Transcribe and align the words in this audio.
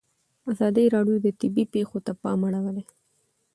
ازادي 0.51 0.85
راډیو 0.95 1.17
د 1.21 1.27
طبیعي 1.39 1.65
پېښې 1.73 1.99
ته 2.05 2.13
پام 2.21 2.39
اړولی. 2.47 2.85